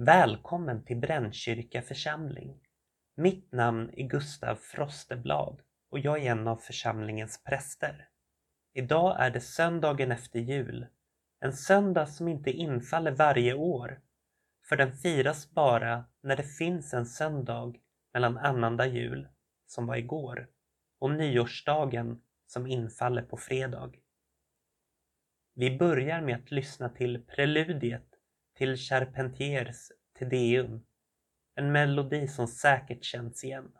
[0.00, 2.60] Välkommen till Brännkyrka församling.
[3.16, 5.60] Mitt namn är Gustav Frosteblad
[5.90, 8.08] och jag är en av församlingens präster.
[8.74, 10.86] Idag är det söndagen efter jul.
[11.40, 14.00] En söndag som inte infaller varje år,
[14.68, 17.74] för den firas bara när det finns en söndag
[18.14, 19.28] mellan annandag jul,
[19.66, 20.48] som var igår,
[20.98, 23.92] och nyårsdagen som infaller på fredag.
[25.54, 28.07] Vi börjar med att lyssna till preludiet
[28.58, 30.84] till Charpentiers Te Deum,
[31.54, 33.72] en melodi som säkert känns igen.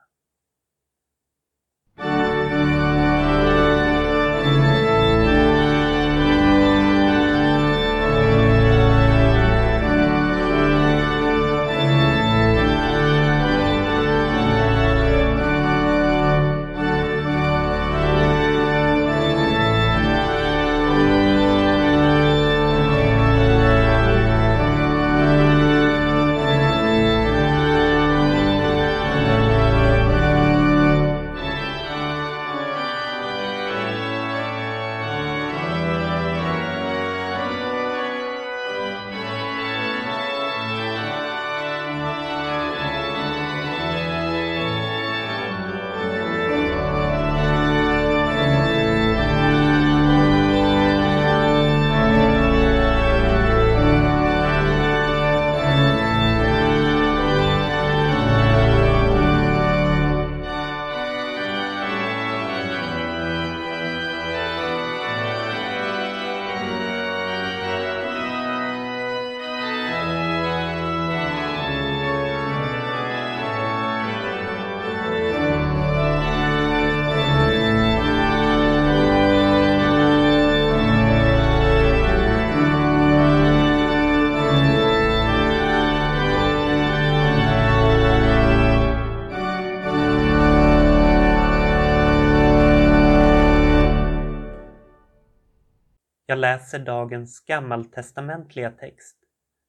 [96.38, 99.16] Jag läser dagens gammaltestamentliga text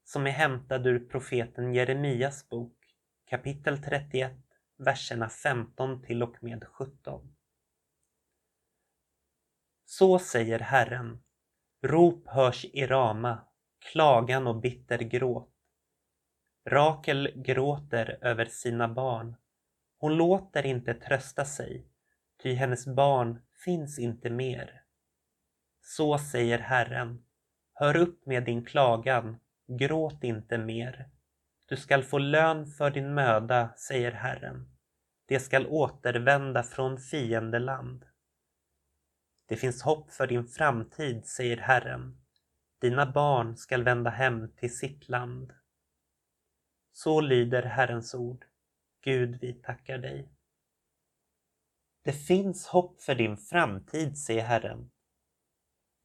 [0.03, 2.77] som är hämtad ur profeten Jeremias bok
[3.29, 4.31] kapitel 31,
[4.77, 7.35] verserna 15 till och med 17.
[9.85, 11.23] Så säger Herren,
[11.81, 13.47] rop hörs i Rama,
[13.91, 15.53] klagan och bitter gråt.
[16.65, 19.35] Rakel gråter över sina barn.
[19.97, 21.85] Hon låter inte trösta sig,
[22.43, 24.78] ty hennes barn finns inte mer.
[25.91, 27.23] Så säger Herren,
[27.73, 31.09] hör upp med din klagan, gråt inte mer.
[31.65, 34.77] Du skall få lön för din möda, säger Herren.
[35.25, 38.05] Det skall återvända från fiendeland.
[39.45, 42.21] Det finns hopp för din framtid, säger Herren.
[42.81, 45.53] Dina barn skall vända hem till sitt land.
[46.93, 48.45] Så lyder Herrens ord.
[49.03, 50.29] Gud, vi tackar dig.
[52.03, 54.91] Det finns hopp för din framtid, säger Herren.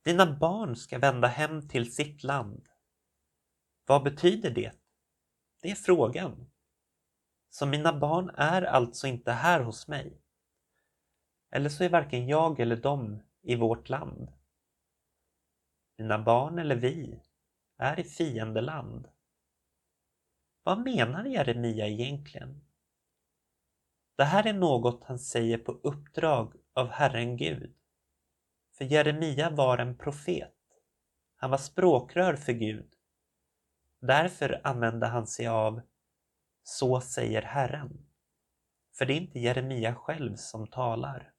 [0.04, 2.68] Dina barn ska vända hem till sitt land.
[3.86, 4.72] Vad betyder det?
[5.62, 6.50] Det är frågan.
[7.50, 10.20] Så mina barn är alltså inte här hos mig.
[11.50, 14.32] Eller så är varken jag eller de i vårt land.
[15.98, 17.20] Mina barn eller vi
[17.78, 19.08] är i fiendeland.
[20.62, 22.64] Vad menar Jeremia egentligen?
[24.16, 27.74] Det här är något han säger på uppdrag av Herren Gud.
[28.78, 30.54] För Jeremia var en profet.
[31.36, 32.94] Han var språkrör för Gud.
[34.00, 35.80] Därför använde han sig av
[36.62, 38.06] Så säger Herren.
[38.98, 41.32] För det är inte Jeremia själv som talar.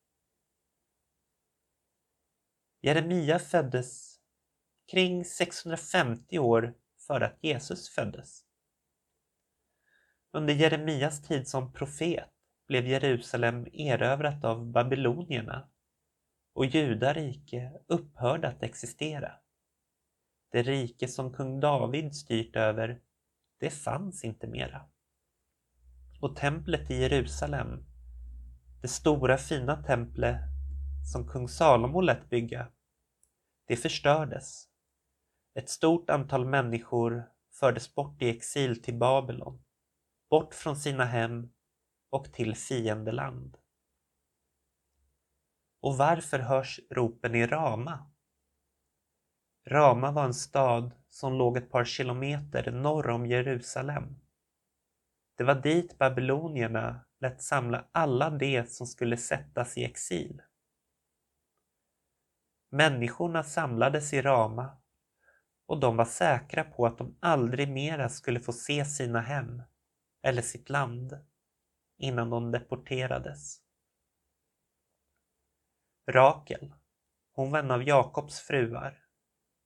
[2.81, 4.19] Jeremia föddes
[4.91, 6.73] kring 650 år
[7.07, 8.45] före att Jesus föddes.
[10.31, 12.29] Under Jeremias tid som profet
[12.67, 15.69] blev Jerusalem erövrat av babylonierna
[16.55, 19.31] och judarike upphörde att existera.
[20.51, 23.01] Det rike som kung David styrt över,
[23.59, 24.85] det fanns inte mera.
[26.21, 27.85] Och templet i Jerusalem,
[28.81, 30.41] det stora fina templet
[31.13, 32.67] som kung Salomo lät bygga,
[33.67, 34.67] det förstördes.
[35.53, 37.23] Ett stort antal människor
[37.59, 39.63] fördes bort i exil till Babylon,
[40.29, 41.49] bort från sina hem
[42.09, 43.57] och till fiendeland.
[45.85, 48.11] Och varför hörs ropen i Rama?
[49.67, 54.19] Rama var en stad som låg ett par kilometer norr om Jerusalem.
[55.37, 60.41] Det var dit babylonierna lät samla alla de som skulle sättas i exil.
[62.69, 64.77] Människorna samlades i Rama
[65.65, 69.61] och de var säkra på att de aldrig mera skulle få se sina hem
[70.23, 71.17] eller sitt land
[71.97, 73.64] innan de deporterades.
[76.07, 76.73] Rakel,
[77.31, 79.05] hon var en av Jakobs fruar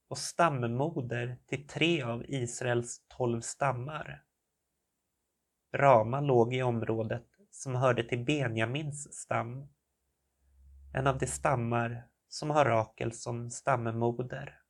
[0.07, 4.23] och stammoder till tre av Israels tolv stammar.
[5.73, 9.67] Rama låg i området som hörde till Benjamins stam,
[10.93, 14.61] en av de stammar som har Rakel som stammoder.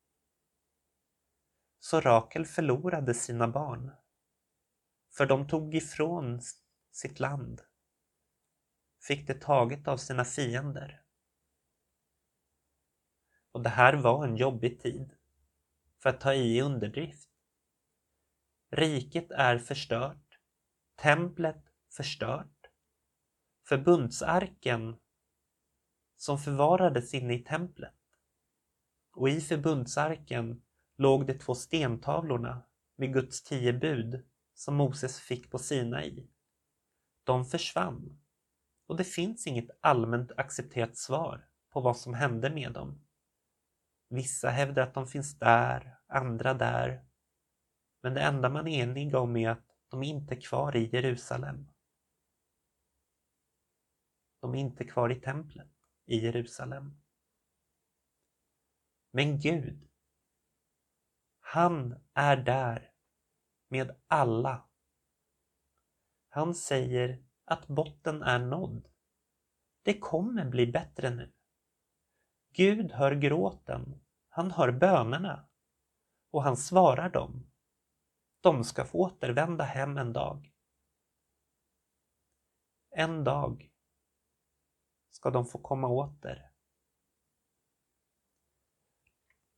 [1.80, 3.92] Så Rakel förlorade sina barn,
[5.18, 6.42] för de tog ifrån
[6.92, 7.62] sitt land,
[9.08, 11.04] fick det taget av sina fiender.
[13.52, 15.16] Och det här var en jobbig tid,
[16.00, 17.30] för att ta i underdrift.
[18.70, 20.40] Riket är förstört,
[20.96, 22.70] templet förstört,
[23.68, 24.98] förbundsarken
[26.18, 27.96] som förvarades inne i templet.
[29.14, 30.62] Och i förbundsarken
[30.98, 32.64] låg de två stentavlorna
[32.96, 36.28] med Guds tio bud som Moses fick på Sinai.
[37.24, 38.20] De försvann
[38.90, 43.02] och det finns inget allmänt accepterat svar på vad som hände med dem.
[44.10, 47.06] Vissa hävdar att de finns där, andra där.
[48.02, 51.72] Men det enda man är enig om är att de inte är kvar i Jerusalem.
[54.42, 55.72] De är inte kvar i templet
[56.06, 57.02] i Jerusalem.
[59.12, 59.90] Men Gud,
[61.40, 62.92] han är där
[63.68, 64.70] med alla.
[66.30, 68.88] Han säger att botten är nådd.
[69.82, 71.34] Det kommer bli bättre nu.
[72.52, 75.50] Gud hör gråten, han hör bönerna
[76.32, 77.52] och han svarar dem.
[78.42, 80.54] De ska få återvända hem en dag.
[82.90, 83.72] En dag
[85.10, 86.52] ska de få komma åter.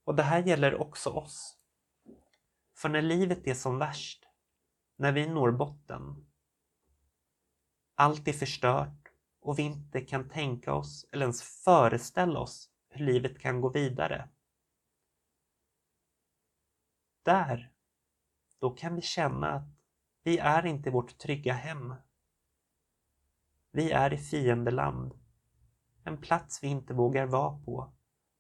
[0.04, 1.58] Och det här gäller också oss.
[2.78, 4.28] För när livet är som värst,
[4.96, 6.32] när vi når botten,
[7.96, 13.40] allt är förstört och vi inte kan tänka oss eller ens föreställa oss hur livet
[13.40, 14.30] kan gå vidare.
[17.24, 17.72] Där,
[18.60, 19.70] då kan vi känna att
[20.24, 21.96] vi är inte vårt trygga hem.
[23.72, 25.14] Vi är i fiendeland,
[26.04, 27.94] en plats vi inte vågar vara på,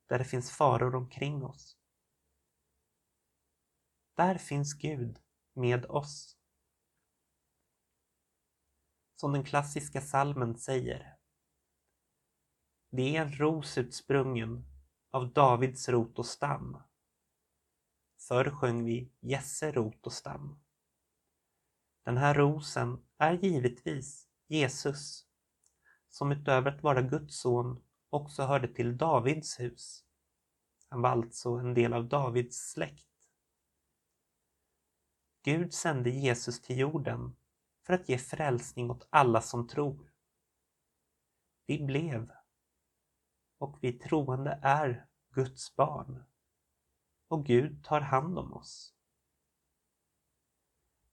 [0.08, 1.78] där det finns faror omkring oss.
[4.16, 5.20] Där finns Gud
[5.54, 6.38] med oss.
[9.16, 11.21] Som den klassiska salmen säger.
[12.94, 14.66] Det är en ros utsprungen
[15.12, 16.78] av Davids rot och stam.
[18.20, 20.60] Förr sjöng vi Jesse rot och stam.
[22.04, 25.26] Den här rosen är givetvis Jesus,
[26.10, 30.04] som utöver att vara Guds son också hörde till Davids hus.
[30.90, 33.08] Han var alltså en del av Davids släkt.
[35.44, 37.36] Gud sände Jesus till jorden
[37.86, 40.12] för att ge frälsning åt alla som tror.
[41.66, 42.41] Vi blev
[43.62, 46.24] och vi troende är Guds barn
[47.28, 48.94] och Gud tar hand om oss.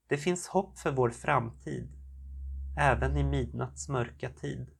[0.06, 1.88] Det finns hopp för vår framtid,
[2.78, 4.78] även i midnatts mörka tid.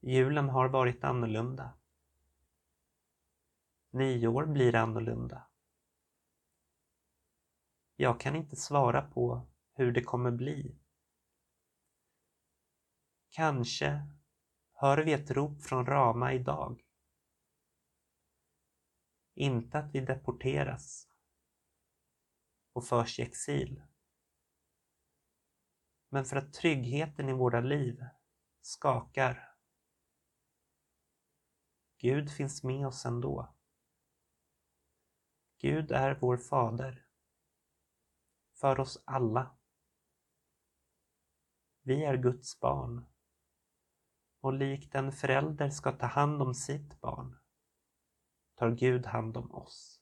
[0.00, 1.74] Julen har varit annorlunda.
[3.90, 5.46] Nyår blir annorlunda.
[7.96, 10.78] Jag kan inte svara på hur det kommer bli.
[13.30, 14.15] Kanske
[14.78, 16.82] hör vi ett rop från Rama idag.
[19.34, 21.08] Inte att vi deporteras
[22.72, 23.82] och förs i exil.
[26.08, 28.04] Men för att tryggheten i våra liv
[28.60, 29.56] skakar.
[31.98, 33.54] Gud finns med oss ändå.
[35.58, 37.06] Gud är vår fader.
[38.54, 39.56] För oss alla.
[41.82, 43.15] Vi är Guds barn
[44.46, 47.36] och likt en förälder ska ta hand om sitt barn
[48.58, 49.95] tar Gud hand om oss.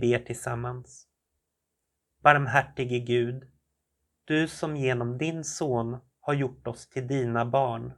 [0.00, 1.08] Ber tillsammans.
[2.22, 3.50] Barmhärtige Gud,
[4.24, 7.92] du som genom din son har gjort oss till dina barn.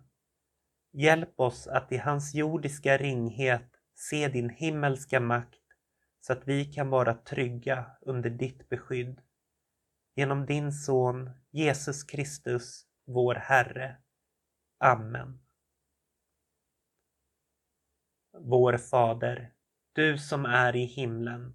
[0.93, 5.61] Hjälp oss att i hans jordiska ringhet se din himmelska makt
[6.21, 9.21] så att vi kan vara trygga under ditt beskydd.
[10.15, 13.97] Genom din son Jesus Kristus, vår Herre.
[14.79, 15.41] Amen.
[18.39, 19.53] Vår Fader,
[19.93, 21.55] du som är i himlen.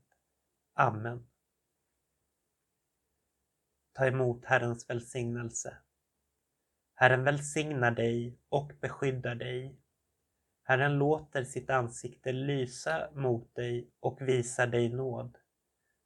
[0.81, 1.27] Amen.
[3.93, 5.77] Ta emot Herrens välsignelse.
[6.95, 9.79] Herren välsignar dig och beskyddar dig.
[10.63, 15.37] Herren låter sitt ansikte lysa mot dig och visar dig nåd.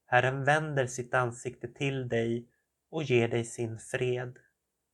[0.05, 2.49] Herren vänder sitt ansikte till dig
[2.89, 4.39] och ger dig sin fred.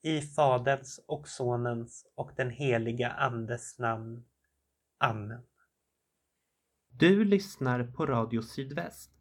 [0.02, 4.26] I Faderns och Sonens och den heliga Andes namn.
[4.98, 5.44] Amen.
[6.90, 9.21] Du lyssnar på Radio Sydväst